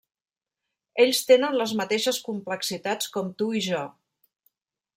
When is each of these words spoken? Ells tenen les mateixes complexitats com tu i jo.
Ells 1.03 1.19
tenen 1.31 1.57
les 1.61 1.73
mateixes 1.81 2.21
complexitats 2.29 3.13
com 3.19 3.29
tu 3.43 3.51
i 3.61 3.65
jo. 3.67 3.83